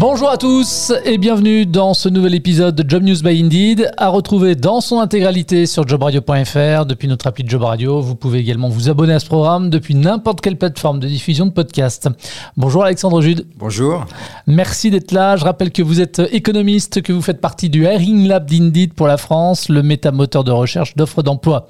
Bonjour 0.00 0.30
à 0.30 0.36
tous 0.36 0.92
et 1.04 1.18
bienvenue 1.18 1.66
dans 1.66 1.92
ce 1.92 2.08
nouvel 2.08 2.36
épisode 2.36 2.76
de 2.76 2.88
Job 2.88 3.02
News 3.02 3.20
by 3.20 3.42
Indeed, 3.42 3.90
à 3.96 4.10
retrouver 4.10 4.54
dans 4.54 4.80
son 4.80 5.00
intégralité 5.00 5.66
sur 5.66 5.88
jobradio.fr 5.88 6.86
depuis 6.86 7.08
notre 7.08 7.26
appli 7.26 7.42
Job 7.44 7.64
Radio. 7.64 8.00
Vous 8.00 8.14
pouvez 8.14 8.38
également 8.38 8.68
vous 8.68 8.88
abonner 8.88 9.14
à 9.14 9.18
ce 9.18 9.26
programme 9.26 9.70
depuis 9.70 9.96
n'importe 9.96 10.40
quelle 10.40 10.56
plateforme 10.56 11.00
de 11.00 11.08
diffusion 11.08 11.46
de 11.46 11.50
podcast. 11.50 12.08
Bonjour 12.56 12.84
Alexandre 12.84 13.20
Jude. 13.20 13.48
Bonjour. 13.56 14.06
Merci 14.46 14.92
d'être 14.92 15.10
là. 15.10 15.36
Je 15.36 15.44
rappelle 15.44 15.72
que 15.72 15.82
vous 15.82 16.00
êtes 16.00 16.22
économiste, 16.30 17.02
que 17.02 17.12
vous 17.12 17.22
faites 17.22 17.40
partie 17.40 17.68
du 17.68 17.82
Hiring 17.82 18.28
Lab 18.28 18.48
d'Indeed 18.48 18.94
pour 18.94 19.08
la 19.08 19.16
France, 19.16 19.68
le 19.68 19.82
métamoteur 19.82 20.44
de 20.44 20.52
recherche 20.52 20.94
d'offres 20.94 21.24
d'emploi. 21.24 21.66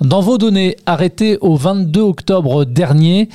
Dans 0.00 0.20
vos 0.20 0.36
données 0.36 0.74
arrêtées 0.86 1.38
au 1.42 1.54
22 1.54 2.00
octobre 2.00 2.64
dernier, 2.64 3.28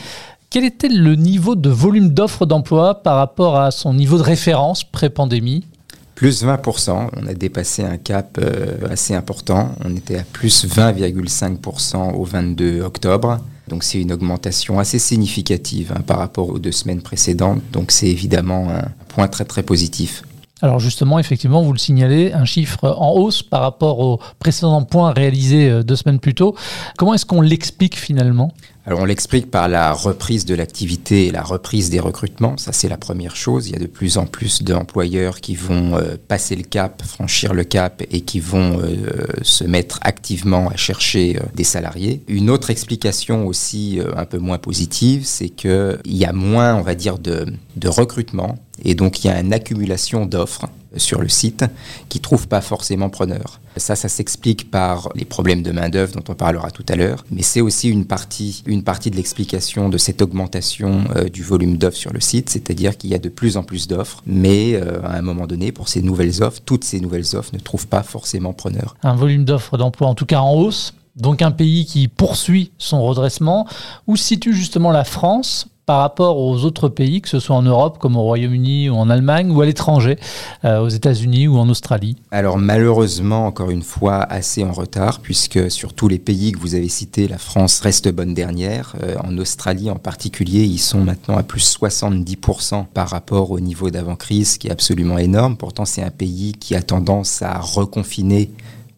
quel 0.53 0.65
était 0.65 0.87
le 0.87 1.15
niveau 1.15 1.55
de 1.55 1.71
volume 1.71 2.09
d'offres 2.09 2.45
d'emploi 2.45 3.01
par 3.01 3.15
rapport 3.15 3.57
à 3.57 3.71
son 3.71 3.91
niveau 3.91 4.19
de 4.19 4.21
référence 4.21 4.83
pré-pandémie 4.83 5.65
Plus 6.13 6.45
20%, 6.45 7.09
on 7.17 7.25
a 7.25 7.33
dépassé 7.33 7.81
un 7.83 7.97
cap 7.97 8.37
euh, 8.39 8.87
assez 8.87 9.15
important. 9.15 9.71
On 9.83 9.95
était 9.95 10.19
à 10.19 10.23
plus 10.23 10.67
20,5% 10.67 12.13
au 12.13 12.23
22 12.23 12.81
octobre. 12.81 13.39
Donc 13.67 13.83
c'est 13.83 13.99
une 13.99 14.11
augmentation 14.11 14.77
assez 14.77 14.99
significative 14.99 15.91
hein, 15.97 16.01
par 16.05 16.19
rapport 16.19 16.49
aux 16.49 16.59
deux 16.59 16.71
semaines 16.71 17.01
précédentes. 17.01 17.63
Donc 17.71 17.89
c'est 17.89 18.09
évidemment 18.09 18.69
un 18.69 18.89
point 19.07 19.27
très 19.27 19.45
très 19.45 19.63
positif. 19.63 20.21
Alors 20.61 20.79
justement, 20.79 21.19
effectivement, 21.19 21.61
vous 21.61 21.73
le 21.73 21.77
signalez, 21.77 22.31
un 22.31 22.45
chiffre 22.45 22.95
en 22.97 23.11
hausse 23.11 23.43
par 23.43 23.61
rapport 23.61 23.99
au 23.99 24.19
précédent 24.39 24.81
point 24.83 25.11
réalisé 25.11 25.69
euh, 25.69 25.83
deux 25.83 25.97
semaines 25.97 26.19
plus 26.19 26.35
tôt. 26.35 26.55
Comment 26.97 27.15
est-ce 27.15 27.25
qu'on 27.25 27.41
l'explique 27.41 27.97
finalement? 27.97 28.53
Alors 28.85 28.99
on 28.99 29.05
l'explique 29.05 29.49
par 29.49 29.69
la 29.69 29.93
reprise 29.93 30.43
de 30.43 30.55
l'activité 30.55 31.27
et 31.27 31.31
la 31.31 31.41
reprise 31.41 31.89
des 31.89 32.01
recrutements, 32.01 32.57
ça 32.57 32.73
c'est 32.73 32.89
la 32.89 32.97
première 32.97 33.35
chose. 33.35 33.69
Il 33.69 33.73
y 33.73 33.75
a 33.77 33.79
de 33.79 33.87
plus 33.87 34.17
en 34.17 34.25
plus 34.25 34.61
d'employeurs 34.61 35.39
qui 35.39 35.55
vont 35.55 35.95
euh, 35.95 36.17
passer 36.27 36.57
le 36.57 36.63
cap, 36.63 37.01
franchir 37.01 37.53
le 37.53 37.63
cap 37.63 38.03
et 38.11 38.21
qui 38.21 38.41
vont 38.41 38.81
euh, 38.81 39.23
se 39.41 39.63
mettre 39.63 39.99
activement 40.01 40.67
à 40.67 40.75
chercher 40.75 41.37
euh, 41.37 41.45
des 41.55 41.63
salariés. 41.63 42.23
Une 42.27 42.49
autre 42.49 42.71
explication 42.71 43.47
aussi 43.47 43.99
un 44.17 44.25
peu 44.25 44.37
moins 44.37 44.57
positive, 44.57 45.23
c'est 45.25 45.49
qu'il 45.49 45.99
y 46.05 46.25
a 46.25 46.33
moins, 46.33 46.75
on 46.75 46.81
va 46.81 46.95
dire, 46.95 47.19
de, 47.19 47.45
de 47.77 47.87
recrutement 47.87 48.59
et 48.83 48.95
donc 48.95 49.23
il 49.23 49.27
y 49.27 49.29
a 49.29 49.39
une 49.39 49.53
accumulation 49.53 50.25
d'offres 50.25 50.67
sur 50.97 51.21
le 51.21 51.29
site 51.29 51.65
qui 52.09 52.19
ne 52.19 52.23
trouvent 52.23 52.47
pas 52.47 52.61
forcément 52.61 53.09
preneur. 53.09 53.59
Ça, 53.77 53.95
ça 53.95 54.07
s'explique 54.07 54.69
par 54.69 55.09
les 55.15 55.25
problèmes 55.25 55.63
de 55.63 55.71
main-d'œuvre 55.71 56.13
dont 56.13 56.23
on 56.31 56.35
parlera 56.35 56.69
tout 56.71 56.85
à 56.89 56.95
l'heure, 56.95 57.25
mais 57.31 57.41
c'est 57.41 57.61
aussi 57.61 57.89
une 57.89 58.05
partie, 58.05 58.63
une 58.65 58.83
partie 58.83 59.09
de 59.09 59.15
l'explication 59.15 59.89
de 59.89 59.97
cette 59.97 60.21
augmentation 60.21 61.05
euh, 61.15 61.29
du 61.29 61.43
volume 61.43 61.77
d'offres 61.77 61.97
sur 61.97 62.13
le 62.13 62.19
site, 62.19 62.49
c'est-à-dire 62.49 62.97
qu'il 62.97 63.09
y 63.09 63.15
a 63.15 63.19
de 63.19 63.29
plus 63.29 63.57
en 63.57 63.63
plus 63.63 63.87
d'offres, 63.87 64.21
mais 64.25 64.75
euh, 64.75 65.01
à 65.03 65.17
un 65.17 65.21
moment 65.21 65.47
donné, 65.47 65.71
pour 65.71 65.87
ces 65.89 66.01
nouvelles 66.01 66.43
offres, 66.43 66.61
toutes 66.63 66.83
ces 66.83 66.99
nouvelles 66.99 67.35
offres 67.35 67.51
ne 67.53 67.59
trouvent 67.59 67.87
pas 67.87 68.03
forcément 68.03 68.53
preneur. 68.53 68.95
Un 69.03 69.15
volume 69.15 69.45
d'offres 69.45 69.77
d'emploi 69.77 70.07
en 70.07 70.15
tout 70.15 70.25
cas 70.25 70.39
en 70.39 70.53
hausse, 70.53 70.93
donc 71.15 71.41
un 71.41 71.51
pays 71.51 71.85
qui 71.85 72.07
poursuit 72.07 72.71
son 72.77 73.03
redressement. 73.03 73.67
Où 74.07 74.15
se 74.15 74.23
situe 74.23 74.53
justement 74.53 74.91
la 74.91 75.03
France 75.03 75.67
par 75.85 75.99
rapport 75.99 76.37
aux 76.37 76.63
autres 76.63 76.87
pays, 76.87 77.21
que 77.21 77.29
ce 77.29 77.39
soit 77.39 77.55
en 77.55 77.61
Europe 77.61 77.97
comme 77.99 78.15
au 78.15 78.21
Royaume-Uni 78.21 78.89
ou 78.89 78.95
en 78.95 79.09
Allemagne 79.09 79.51
ou 79.51 79.61
à 79.61 79.65
l'étranger, 79.65 80.17
euh, 80.63 80.79
aux 80.79 80.89
États-Unis 80.89 81.47
ou 81.47 81.57
en 81.57 81.67
Australie 81.69 82.15
Alors 82.31 82.57
malheureusement, 82.57 83.45
encore 83.45 83.69
une 83.69 83.81
fois, 83.81 84.15
assez 84.15 84.63
en 84.63 84.71
retard, 84.71 85.19
puisque 85.19 85.69
sur 85.69 85.93
tous 85.93 86.07
les 86.07 86.19
pays 86.19 86.53
que 86.53 86.59
vous 86.59 86.75
avez 86.75 86.87
cités, 86.87 87.27
la 87.27 87.37
France 87.37 87.81
reste 87.81 88.07
bonne 88.09 88.33
dernière. 88.33 88.95
Euh, 89.03 89.15
en 89.23 89.37
Australie 89.37 89.89
en 89.89 89.95
particulier, 89.95 90.63
ils 90.63 90.79
sont 90.79 91.01
maintenant 91.01 91.37
à 91.37 91.43
plus 91.43 91.77
70% 91.77 92.85
par 92.93 93.09
rapport 93.09 93.51
au 93.51 93.59
niveau 93.59 93.89
d'avant-crise, 93.89 94.57
qui 94.57 94.67
est 94.67 94.71
absolument 94.71 95.17
énorme. 95.17 95.57
Pourtant, 95.57 95.85
c'est 95.85 96.03
un 96.03 96.11
pays 96.11 96.53
qui 96.53 96.75
a 96.75 96.81
tendance 96.81 97.41
à 97.41 97.59
reconfiner 97.59 98.49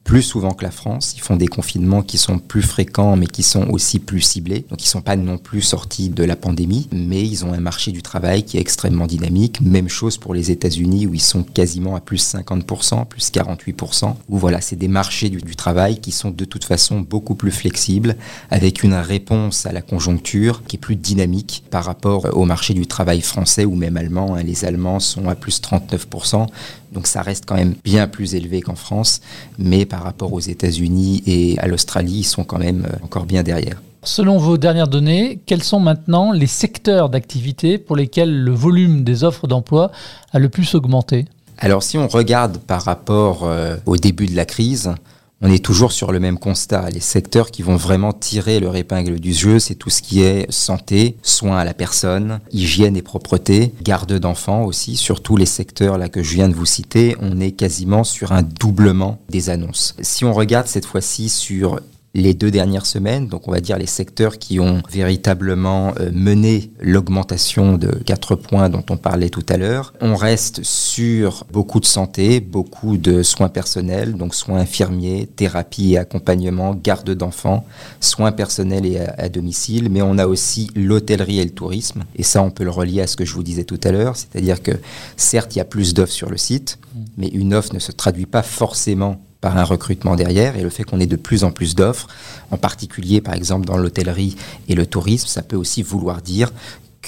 plus 0.05 0.21
souvent 0.21 0.51
que 0.51 0.63
la 0.63 0.71
France. 0.71 1.13
Ils 1.17 1.21
font 1.21 1.35
des 1.35 1.47
confinements 1.47 2.03
qui 2.03 2.17
sont 2.17 2.37
plus 2.37 2.61
fréquents, 2.61 3.17
mais 3.17 3.25
qui 3.25 3.41
sont 3.43 3.67
aussi 3.69 3.99
plus 3.99 4.21
ciblés. 4.21 4.63
Donc 4.69 4.81
ils 4.83 4.85
ne 4.85 4.89
sont 4.89 5.01
pas 5.01 5.15
non 5.15 5.37
plus 5.39 5.61
sortis 5.61 6.09
de 6.09 6.23
la 6.23 6.35
pandémie, 6.35 6.87
mais 6.93 7.23
ils 7.23 7.43
ont 7.43 7.53
un 7.53 7.59
marché 7.59 7.91
du 7.91 8.03
travail 8.03 8.43
qui 8.43 8.57
est 8.57 8.61
extrêmement 8.61 9.07
dynamique. 9.07 9.59
Même 9.61 9.89
chose 9.89 10.17
pour 10.17 10.35
les 10.35 10.51
États-Unis, 10.51 11.07
où 11.07 11.15
ils 11.15 11.21
sont 11.21 11.41
quasiment 11.41 11.95
à 11.95 12.01
plus 12.01 12.23
50%, 12.23 13.07
plus 13.07 13.31
48%. 13.31 14.15
Où 14.29 14.37
voilà, 14.37 14.61
c'est 14.61 14.75
des 14.75 14.87
marchés 14.87 15.29
du, 15.29 15.37
du, 15.37 15.55
travail 15.55 15.99
qui 15.99 16.11
sont 16.11 16.29
de 16.29 16.45
toute 16.45 16.65
façon 16.65 17.01
beaucoup 17.01 17.33
plus 17.33 17.51
flexibles, 17.51 18.15
avec 18.51 18.83
une 18.83 18.93
réponse 18.93 19.65
à 19.65 19.71
la 19.71 19.81
conjoncture 19.81 20.61
qui 20.67 20.75
est 20.75 20.79
plus 20.79 20.95
dynamique 20.95 21.63
par 21.71 21.83
rapport 21.83 22.27
au 22.37 22.45
marché 22.45 22.75
du 22.75 22.85
travail 22.85 23.21
français 23.21 23.65
ou 23.65 23.73
même 23.73 23.97
allemand. 23.97 24.35
Hein. 24.35 24.43
Les 24.43 24.65
Allemands 24.65 24.99
sont 24.99 25.27
à 25.29 25.35
plus 25.35 25.59
39%. 25.61 26.45
Donc 26.95 27.07
ça 27.07 27.21
reste 27.21 27.45
quand 27.45 27.55
même 27.55 27.75
bien 27.83 28.07
plus 28.07 28.33
élevé 28.33 28.61
qu'en 28.61 28.75
France, 28.75 29.21
mais 29.59 29.85
par 29.85 30.01
rapport 30.01 30.33
aux 30.33 30.39
États-Unis 30.39 31.21
et 31.27 31.59
à 31.59 31.67
l'Australie, 31.67 32.19
ils 32.19 32.23
sont 32.23 32.45
quand 32.45 32.57
même 32.57 32.85
euh, 32.85 33.03
encore 33.03 33.25
bien 33.25 33.43
derrière. 33.43 33.81
Selon 34.01 34.37
vos 34.37 34.57
dernières 34.57 34.87
données, 34.87 35.39
quels 35.45 35.63
sont 35.63 35.79
maintenant 35.79 36.31
les 36.31 36.47
secteurs 36.47 37.09
d'activité 37.09 37.77
pour 37.77 37.95
lesquels 37.95 38.43
le 38.43 38.51
volume 38.53 39.03
des 39.03 39.23
offres 39.23 39.45
d'emploi 39.47 39.91
a 40.31 40.39
le 40.39 40.47
plus 40.47 40.73
augmenté? 40.73 41.25
Alors 41.57 41.83
si 41.83 41.97
on 41.97 42.07
regarde 42.07 42.59
par 42.59 42.83
rapport 42.83 43.43
euh, 43.43 43.75
au 43.85 43.97
début 43.97 44.27
de 44.27 44.35
la 44.35 44.45
crise, 44.45 44.93
on 45.41 45.51
est 45.51 45.63
toujours 45.63 45.91
sur 45.91 46.11
le 46.11 46.19
même 46.19 46.39
constat. 46.39 46.89
Les 46.89 46.99
secteurs 46.99 47.51
qui 47.51 47.61
vont 47.61 47.75
vraiment 47.75 48.13
tirer 48.13 48.59
leur 48.59 48.75
épingle 48.75 49.19
du 49.19 49.33
jeu, 49.33 49.59
c'est 49.59 49.75
tout 49.75 49.89
ce 49.89 50.01
qui 50.01 50.21
est 50.21 50.49
santé, 50.51 51.17
soins 51.21 51.57
à 51.57 51.65
la 51.65 51.73
personne, 51.73 52.39
hygiène 52.51 52.97
et 52.97 53.01
propreté, 53.01 53.73
garde 53.81 54.13
d'enfants 54.13 54.63
aussi. 54.63 54.95
Sur 54.95 55.21
tous 55.21 55.37
les 55.37 55.45
secteurs 55.45 55.97
là 55.97 56.09
que 56.09 56.23
je 56.23 56.33
viens 56.33 56.49
de 56.49 56.55
vous 56.55 56.65
citer, 56.65 57.15
on 57.19 57.39
est 57.39 57.51
quasiment 57.51 58.03
sur 58.03 58.31
un 58.31 58.43
doublement 58.43 59.19
des 59.29 59.49
annonces. 59.49 59.95
Si 60.01 60.25
on 60.25 60.33
regarde 60.33 60.67
cette 60.67 60.85
fois-ci 60.85 61.29
sur 61.29 61.79
les 62.15 62.33
deux 62.33 62.49
dernières 62.49 62.85
semaines, 62.85 63.27
donc 63.27 63.47
on 63.47 63.51
va 63.51 63.59
dire 63.59 63.77
les 63.77 63.85
secteurs 63.85 64.39
qui 64.39 64.59
ont 64.61 64.81
véritablement 64.89 65.93
euh, 65.99 66.09
mené 66.13 66.71
l'augmentation 66.79 67.77
de 67.77 67.89
4 67.89 68.35
points 68.35 68.69
dont 68.69 68.83
on 68.89 68.95
parlait 68.95 69.29
tout 69.29 69.45
à 69.49 69.57
l'heure. 69.57 69.93
On 69.99 70.15
reste 70.15 70.63
sur 70.63 71.45
beaucoup 71.51 71.81
de 71.81 71.85
santé, 71.85 72.39
beaucoup 72.39 72.97
de 72.97 73.21
soins 73.21 73.49
personnels, 73.49 74.13
donc 74.13 74.33
soins 74.33 74.59
infirmiers, 74.59 75.27
thérapie 75.27 75.93
et 75.93 75.97
accompagnement, 75.97 76.73
garde 76.73 77.11
d'enfants, 77.11 77.65
soins 77.99 78.31
personnels 78.31 78.85
et 78.85 78.99
à, 78.99 79.13
à, 79.17 79.29
domicile, 79.29 79.89
mais 79.91 80.01
on 80.01 80.17
a 80.17 80.25
aussi 80.25 80.69
l'hôtellerie 80.73 81.39
et 81.39 81.43
le 81.43 81.51
tourisme. 81.51 82.05
Et 82.15 82.23
ça, 82.23 82.41
on 82.41 82.49
peut 82.49 82.63
le 82.63 82.71
relier 82.71 83.01
à 83.01 83.07
ce 83.07 83.17
que 83.17 83.25
je 83.25 83.33
vous 83.33 83.43
disais 83.43 83.65
tout 83.65 83.79
à 83.83 83.91
l'heure, 83.91 84.15
c'est-à-dire 84.15 84.63
que 84.63 84.71
certes, 85.17 85.53
il 85.55 85.59
y 85.59 85.61
a 85.61 85.65
plus 85.65 85.93
d'offres 85.93 86.13
sur 86.13 86.29
le 86.29 86.37
site, 86.37 86.79
mais 87.17 87.27
une 87.27 87.53
offre 87.53 87.73
ne 87.73 87.79
se 87.79 87.91
traduit 87.91 88.25
pas 88.25 88.41
forcément 88.41 89.19
par 89.45 89.59
un 89.59 89.63
recrutement 89.63 90.15
derrière 90.15 90.57
et 90.57 90.63
le 90.63 90.71
fait 90.71 90.83
qu'on 90.83 90.99
ait 90.99 91.05
de 91.05 91.15
plus 91.15 91.43
en 91.43 91.51
plus 91.51 91.75
d'offres, 91.75 92.07
en 92.49 92.57
particulier 92.57 93.21
par 93.21 93.35
exemple 93.35 93.67
dans 93.67 93.77
l'hôtellerie 93.77 94.35
et 94.67 94.73
le 94.73 94.87
tourisme, 94.87 95.27
ça 95.27 95.43
peut 95.43 95.55
aussi 95.55 95.83
vouloir 95.83 96.23
dire 96.23 96.51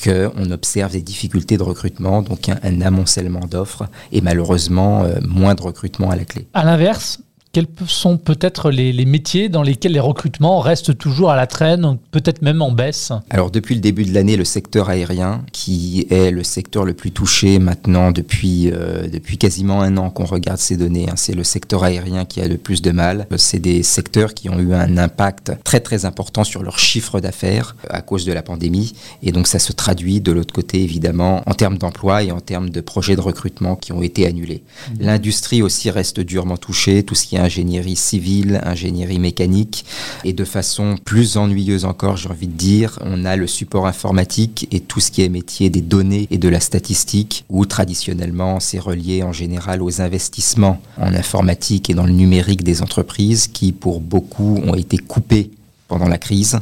qu'on 0.04 0.52
observe 0.52 0.92
des 0.92 1.02
difficultés 1.02 1.58
de 1.58 1.64
recrutement, 1.64 2.22
donc 2.22 2.50
un, 2.50 2.82
amoncellement 2.82 3.48
d'offres 3.48 3.88
et 4.12 4.22
malheureusement 4.22 5.04
euh, 5.04 5.16
moins 5.28 5.56
de 5.56 5.64
recrutement 5.64 6.12
à 6.12 6.16
la 6.16 6.26
clé. 6.26 6.46
À 6.54 6.64
l'inverse, 6.64 7.18
quels 7.52 7.68
sont 7.88 8.18
peut-être 8.18 8.72
les, 8.72 8.92
les, 8.92 9.06
métiers 9.06 9.50
dans 9.50 9.64
lesquels 9.64 9.94
les 9.94 10.00
recrutements 10.00 10.60
restent 10.60 10.98
toujours 10.98 11.32
à 11.32 11.36
la 11.36 11.48
traîne, 11.48 11.98
peut-être 12.12 12.42
même 12.42 12.62
en 12.62 12.72
baisse? 12.72 13.12
Alors 13.30 13.52
depuis 13.52 13.76
le 13.76 13.82
début 13.82 14.06
de 14.06 14.14
l'année, 14.14 14.38
le 14.38 14.46
secteur 14.46 14.90
aérien, 14.90 15.44
qui 15.52 16.06
est 16.10 16.32
le 16.32 16.44
secteur 16.44 16.86
le 16.86 16.94
plus 16.94 17.12
touché 17.12 17.60
maintenant 17.60 18.12
depuis, 18.12 18.70
euh, 18.72 19.08
depuis 19.08 19.38
quasiment 19.38 19.82
un 19.82 19.98
an 19.98 20.10
qu'on 20.10 20.26
regarde 20.26 20.60
ces 20.60 20.78
données, 20.78 21.10
hein, 21.10 21.16
c'est 21.16 21.34
le 21.34 21.44
secteur 21.44 21.84
aérien 21.84 22.26
qui 22.26 22.42
a 22.42 22.48
le 22.48 22.58
plus 22.58 22.82
de 22.82 22.92
mal. 22.92 23.28
C'est 23.38 23.60
des 23.60 23.84
secteurs 23.84 24.34
qui 24.34 24.50
ont 24.50 24.60
eu 24.60 24.74
un 24.74 24.98
impact 24.98 25.52
très 25.64 25.80
très 25.80 26.06
important 26.06 26.44
sur 26.44 26.64
leur 26.64 26.80
chiffre 26.80 27.20
d'affaires 27.20 27.76
à 27.90 28.02
cause 28.02 28.26
de 28.26 28.34
la 28.34 28.42
pandémie. 28.42 28.94
Et 29.24 29.32
donc 29.32 29.48
ça 29.48 29.60
se 29.60 29.72
traduit 29.72 30.22
de 30.22 30.32
l'autre 30.32 30.54
côté 30.54 30.84
évidemment 30.84 31.44
en 31.46 31.54
termes 31.54 31.78
d'emploi 31.78 32.24
et 32.24 32.32
en 32.32 32.40
termes 32.40 32.70
de 32.70 32.82
projets 32.82 33.16
de 33.16 33.22
recrutement 33.22 33.76
qui 33.76 33.94
ont 33.94 34.02
été 34.02 34.28
annulés. 34.28 34.64
Mmh. 34.64 34.94
L'industrie 35.00 35.62
aussi 35.62 35.90
reste 35.90 36.20
durement 36.20 36.58
touchée, 36.58 37.04
tout 37.04 37.16
ce 37.16 37.26
qui 37.26 37.36
est 37.36 37.37
ingénierie 37.38 37.96
civile, 37.96 38.62
ingénierie 38.64 39.20
mécanique, 39.20 39.86
et 40.24 40.34
de 40.34 40.44
façon 40.44 40.96
plus 41.04 41.38
ennuyeuse 41.38 41.86
encore, 41.86 42.18
j'ai 42.18 42.30
envie 42.30 42.48
de 42.48 42.54
dire, 42.54 43.00
on 43.02 43.26
a 43.26 43.36
le 43.36 43.48
support 43.48 43.88
informatique 43.88 44.68
et 44.72 44.80
tout 44.80 45.00
ce 45.00 45.12
qui 45.12 45.24
est 45.24 45.30
métier 45.30 45.70
des 45.70 45.82
données 45.82 46.28
et 46.32 46.38
de 46.38 46.50
la 46.50 46.60
statistique, 46.60 47.46
où 47.50 47.66
traditionnellement 47.66 48.60
c'est 48.60 48.80
relié 48.80 49.24
en 49.24 49.34
général 49.34 49.82
aux 49.82 50.02
investissements 50.02 50.82
en 50.98 51.14
informatique 51.14 51.90
et 51.90 51.94
dans 51.94 52.06
le 52.06 52.14
numérique 52.14 52.64
des 52.64 52.82
entreprises 52.82 53.48
qui 53.48 53.72
pour 53.72 54.00
beaucoup 54.00 54.62
ont 54.66 54.76
été 54.76 54.98
coupés 54.98 55.52
pendant 55.88 56.08
la 56.08 56.18
crise. 56.18 56.60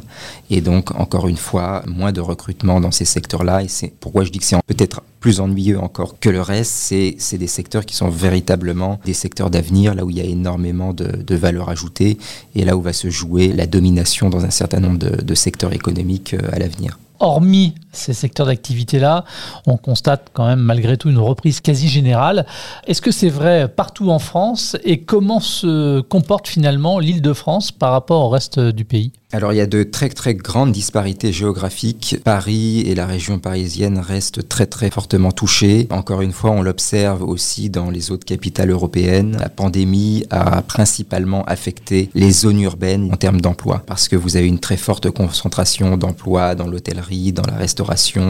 Et 0.50 0.60
donc, 0.60 0.94
encore 0.98 1.28
une 1.28 1.36
fois, 1.36 1.82
moins 1.86 2.12
de 2.12 2.20
recrutement 2.20 2.80
dans 2.80 2.90
ces 2.90 3.04
secteurs-là. 3.04 3.62
Et 3.62 3.68
c'est 3.68 3.92
pourquoi 4.00 4.24
je 4.24 4.30
dis 4.30 4.38
que 4.38 4.44
c'est 4.44 4.56
peut-être 4.66 5.02
plus 5.20 5.40
ennuyeux 5.40 5.78
encore 5.78 6.18
que 6.18 6.28
le 6.28 6.40
reste. 6.40 6.72
C'est, 6.72 7.36
des 7.36 7.46
secteurs 7.46 7.84
qui 7.84 7.94
sont 7.94 8.08
véritablement 8.08 9.00
des 9.04 9.14
secteurs 9.14 9.50
d'avenir, 9.50 9.94
là 9.94 10.04
où 10.04 10.10
il 10.10 10.16
y 10.16 10.20
a 10.20 10.24
énormément 10.24 10.92
de, 10.92 11.04
de 11.04 11.34
valeur 11.34 11.68
ajoutée 11.68 12.18
et 12.54 12.64
là 12.64 12.76
où 12.76 12.82
va 12.82 12.92
se 12.92 13.10
jouer 13.10 13.52
la 13.52 13.66
domination 13.66 14.30
dans 14.30 14.44
un 14.44 14.50
certain 14.50 14.80
nombre 14.80 14.98
de, 14.98 15.22
de 15.22 15.34
secteurs 15.34 15.72
économiques 15.72 16.34
euh, 16.34 16.52
à 16.52 16.58
l'avenir 16.58 16.98
hormis 17.20 17.74
ces 17.96 18.12
secteurs 18.12 18.46
d'activité-là, 18.46 19.24
on 19.66 19.76
constate 19.76 20.28
quand 20.32 20.46
même 20.46 20.60
malgré 20.60 20.96
tout 20.96 21.08
une 21.08 21.18
reprise 21.18 21.60
quasi 21.60 21.88
générale. 21.88 22.46
Est-ce 22.86 23.02
que 23.02 23.10
c'est 23.10 23.28
vrai 23.28 23.68
partout 23.68 24.10
en 24.10 24.18
France 24.18 24.76
et 24.84 25.00
comment 25.00 25.40
se 25.40 26.00
comporte 26.00 26.48
finalement 26.48 26.98
l'île 26.98 27.22
de 27.22 27.32
France 27.32 27.72
par 27.72 27.92
rapport 27.92 28.24
au 28.24 28.28
reste 28.28 28.58
du 28.58 28.84
pays? 28.84 29.12
Alors 29.32 29.52
il 29.52 29.56
y 29.56 29.60
a 29.60 29.66
de 29.66 29.82
très 29.82 30.08
très 30.08 30.34
grandes 30.34 30.70
disparités 30.70 31.32
géographiques. 31.32 32.16
Paris 32.22 32.80
et 32.82 32.94
la 32.94 33.06
région 33.06 33.40
parisienne 33.40 33.98
restent 33.98 34.48
très 34.48 34.66
très 34.66 34.88
fortement 34.88 35.32
touchés. 35.32 35.88
Encore 35.90 36.22
une 36.22 36.32
fois, 36.32 36.52
on 36.52 36.62
l'observe 36.62 37.22
aussi 37.22 37.68
dans 37.68 37.90
les 37.90 38.12
autres 38.12 38.24
capitales 38.24 38.70
européennes. 38.70 39.36
La 39.40 39.48
pandémie 39.48 40.24
a 40.30 40.62
principalement 40.62 41.44
affecté 41.46 42.08
les 42.14 42.30
zones 42.30 42.60
urbaines 42.60 43.12
en 43.12 43.16
termes 43.16 43.40
d'emploi 43.40 43.82
parce 43.84 44.06
que 44.06 44.14
vous 44.14 44.36
avez 44.36 44.46
une 44.46 44.60
très 44.60 44.76
forte 44.76 45.10
concentration 45.10 45.96
d'emplois 45.96 46.54
dans 46.54 46.68
l'hôtellerie, 46.68 47.32
dans 47.32 47.46
la 47.46 47.56
restauration, 47.56 47.85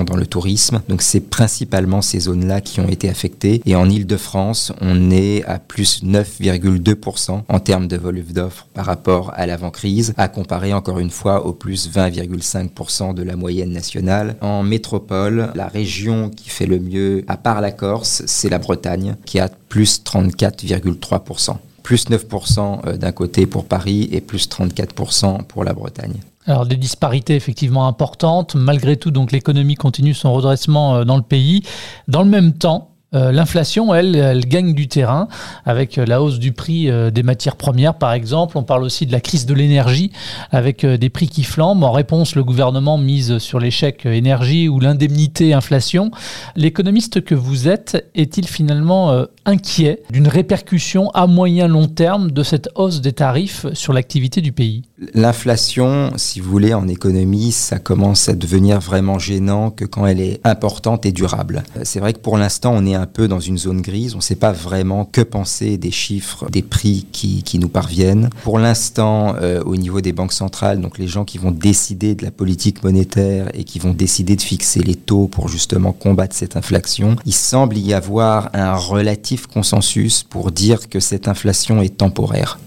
dans 0.07 0.17
le 0.17 0.27
tourisme. 0.27 0.83
Donc 0.89 1.03
c'est 1.03 1.21
principalement 1.21 2.03
ces 2.03 2.21
zones-là 2.21 2.61
qui 2.61 2.81
ont 2.81 2.89
été 2.89 3.09
affectées. 3.09 3.63
Et 3.67 3.75
en 3.75 3.89
Ile-de-France, 3.89 4.73
on 4.81 5.11
est 5.11 5.45
à 5.45 5.59
plus 5.59 6.03
9,2% 6.03 7.43
en 7.49 7.61
termes 7.61 7.89
de 7.89 7.97
volume 7.97 8.33
d'offres 8.33 8.67
par 8.75 8.87
rapport 8.87 9.33
à 9.35 9.47
l'avant-crise, 9.47 10.15
à 10.17 10.29
comparer 10.29 10.73
encore 10.73 10.99
une 10.99 11.11
fois 11.11 11.47
au 11.47 11.53
plus 11.53 11.91
20,5% 11.91 13.15
de 13.15 13.23
la 13.23 13.37
moyenne 13.37 13.73
nationale. 13.73 14.37
En 14.41 14.63
métropole, 14.63 15.51
la 15.55 15.69
région 15.69 16.31
qui 16.31 16.51
fait 16.51 16.67
le 16.67 16.79
mieux, 16.79 17.25
à 17.29 17.37
part 17.37 17.61
la 17.61 17.73
Corse, 17.73 18.23
c'est 18.27 18.49
la 18.49 18.59
Bretagne, 18.59 19.17
qui 19.25 19.39
a 19.39 19.49
plus 19.49 20.03
34,3%. 20.05 21.57
Plus 21.87 22.09
9% 22.09 22.81
euh, 22.89 22.97
d'un 22.97 23.13
côté 23.13 23.47
pour 23.47 23.65
Paris 23.65 24.09
et 24.11 24.21
plus 24.21 24.49
34% 24.49 25.45
pour 25.45 25.63
la 25.63 25.73
Bretagne. 25.73 26.17
Alors 26.45 26.67
des 26.67 26.77
disparités 26.77 27.37
effectivement 27.37 27.87
importantes. 27.87 28.57
Malgré 28.57 28.97
tout, 28.97 29.13
donc 29.13 29.31
l'économie 29.31 29.77
continue 29.77 30.13
son 30.13 30.33
redressement 30.33 30.97
euh, 30.97 31.05
dans 31.05 31.17
le 31.17 31.23
pays. 31.23 31.63
Dans 32.09 32.25
le 32.25 32.29
même 32.29 32.55
temps, 32.55 32.96
euh, 33.15 33.31
l'inflation, 33.31 33.95
elle, 33.95 34.17
elle 34.17 34.47
gagne 34.47 34.75
du 34.75 34.89
terrain 34.89 35.29
avec 35.65 35.97
la 35.97 36.21
hausse 36.21 36.41
du 36.41 36.51
prix 36.53 36.91
euh, 36.91 37.11
des 37.11 37.23
matières 37.23 37.55
premières, 37.55 37.95
par 37.95 38.13
exemple. 38.13 38.59
On 38.59 38.65
parle 38.65 38.83
aussi 38.83 39.07
de 39.07 39.13
la 39.13 39.21
crise 39.21 39.47
de 39.47 39.55
l'énergie 39.55 40.11
avec 40.51 40.83
euh, 40.83 40.97
des 40.97 41.09
prix 41.09 41.29
qui 41.29 41.45
flambent. 41.45 41.85
En 41.85 41.93
réponse, 41.93 42.35
le 42.35 42.43
gouvernement 42.43 42.99
mise 42.99 43.39
sur 43.39 43.61
l'échec 43.61 44.07
énergie 44.07 44.69
ou 44.69 44.81
l'indemnité 44.81 45.55
inflation. 45.55 46.11
L'économiste 46.57 47.23
que 47.23 47.37
vous 47.37 47.69
êtes 47.69 48.11
est-il 48.17 48.47
finalement 48.49 49.27
inquiet 49.45 50.03
d'une 50.11 50.27
répercussion 50.27 51.11
à 51.11 51.27
moyen 51.27 51.69
long 51.69 51.87
terme 51.87 52.33
de 52.33 52.43
cette 52.43 52.69
hausse 52.75 53.01
des 53.01 53.13
tarifs 53.13 53.67
sur 53.73 53.93
l'activité 53.93 54.41
du 54.41 54.53
pays? 54.53 54.83
L'inflation, 55.15 56.11
si 56.17 56.41
vous 56.41 56.51
voulez, 56.51 56.75
en 56.75 56.89
économie, 56.89 57.53
ça 57.53 57.79
commence 57.79 58.29
à 58.29 58.35
devenir 58.35 58.81
vraiment 58.81 59.19
gênant 59.19 59.71
que 59.71 59.85
quand 59.85 60.07
elle 60.07 60.21
est 60.21 60.41
importante 60.45 61.07
et 61.07 61.13
durable. 61.13 61.63
C'est 61.85 62.01
vrai 62.01 62.13
que 62.13 62.19
pour 62.19 62.37
l'instant, 62.37 62.73
on 62.75 62.85
est 62.85 62.96
un 62.97 63.07
peu 63.07 63.29
dans 63.29 63.41
une 63.41 63.59
zone 63.59 63.81
grise. 63.81 64.15
On 64.15 64.19
ne 64.19 64.23
sait 64.23 64.35
pas 64.35 64.53
vraiment 64.53 65.05
que 65.05 65.21
penser 65.21 65.79
des 65.79 65.91
chiffres, 65.91 66.51
des 66.51 66.63
prix 66.63 67.07
qui, 67.13 67.43
qui 67.43 67.59
nous 67.59 67.69
parviennent. 67.69 68.31
Pour 68.43 68.59
l'instant, 68.59 69.37
euh, 69.41 69.63
au 69.65 69.77
niveau 69.77 70.01
des 70.01 70.13
banques 70.13 70.33
centrales, 70.33 70.81
donc 70.81 70.99
les 70.99 71.07
gens 71.07 71.25
qui 71.25 71.39
vont 71.39 71.51
décider 71.51 72.15
de 72.15 72.25
la 72.25 72.31
politique 72.31 72.83
monétaire 72.83 73.49
et 73.55 73.65
qui 73.65 73.79
vont 73.79 73.93
décider 73.93 74.37
de 74.37 74.43
fixer 74.43 74.81
les 74.81 74.95
taux 74.95 75.27
pour 75.29 75.49
justement 75.49 75.93
combattre 75.93 76.35
cette 76.35 76.57
inflation, 76.57 77.17
il 77.25 77.35
semble 77.35 77.77
y 77.79 77.95
avoir 77.95 78.51
un 78.55 78.75
relatif 78.75 79.47
consensus 79.47 80.23
pour 80.23 80.51
dire 80.51 80.89
que 80.89 81.01
cette 81.01 81.29
inflation 81.29 81.83
est 81.83 81.97
temporaire. 81.97 82.59